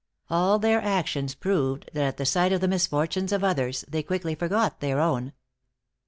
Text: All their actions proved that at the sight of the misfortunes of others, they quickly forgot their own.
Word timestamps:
All 0.31 0.57
their 0.57 0.81
actions 0.81 1.35
proved 1.35 1.91
that 1.93 2.01
at 2.03 2.17
the 2.17 2.25
sight 2.25 2.51
of 2.51 2.59
the 2.59 2.67
misfortunes 2.67 3.31
of 3.31 3.43
others, 3.43 3.85
they 3.87 4.01
quickly 4.01 4.33
forgot 4.33 4.79
their 4.79 4.99
own. 4.99 5.31